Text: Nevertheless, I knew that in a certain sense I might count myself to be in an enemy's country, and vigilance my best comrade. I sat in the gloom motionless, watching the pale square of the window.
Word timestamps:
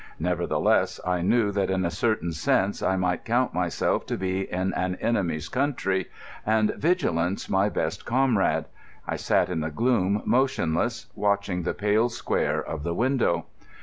Nevertheless, 0.19 0.99
I 1.05 1.21
knew 1.21 1.51
that 1.51 1.69
in 1.69 1.85
a 1.85 1.91
certain 1.91 2.31
sense 2.31 2.81
I 2.81 2.95
might 2.95 3.23
count 3.23 3.53
myself 3.53 4.07
to 4.07 4.17
be 4.17 4.51
in 4.51 4.73
an 4.73 4.95
enemy's 4.95 5.47
country, 5.47 6.07
and 6.43 6.73
vigilance 6.73 7.47
my 7.51 7.69
best 7.69 8.03
comrade. 8.03 8.65
I 9.07 9.15
sat 9.17 9.47
in 9.47 9.59
the 9.59 9.69
gloom 9.69 10.23
motionless, 10.25 11.05
watching 11.13 11.61
the 11.61 11.75
pale 11.75 12.09
square 12.09 12.63
of 12.63 12.81
the 12.81 12.95
window. 12.95 13.45